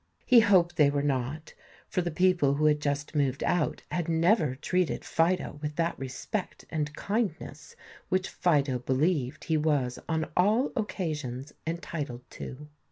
He 0.25 0.39
hoped 0.39 0.77
they 0.77 0.89
were 0.89 1.03
not, 1.03 1.53
for 1.87 2.01
the 2.01 2.09
people 2.09 2.55
who 2.55 2.65
had 2.65 2.79
just 2.81 3.13
moved 3.13 3.43
out 3.43 3.83
had 3.91 4.09
never 4.09 4.55
treated 4.55 5.05
Fido 5.05 5.59
with 5.61 5.75
that 5.75 5.99
respect 5.99 6.65
and 6.71 6.95
kindness 6.95 7.75
which 8.09 8.27
Fido 8.27 8.79
believed 8.79 9.43
he 9.43 9.57
was 9.57 9.99
on 10.09 10.31
all 10.35 10.71
occasions 10.75 11.53
entitled 11.67 12.27
to. 12.31 12.67